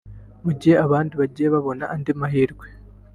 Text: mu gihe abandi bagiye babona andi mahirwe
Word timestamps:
mu 0.43 0.51
gihe 0.59 0.75
abandi 0.85 1.13
bagiye 1.19 1.47
babona 1.55 1.83
andi 1.93 2.11
mahirwe 2.19 2.65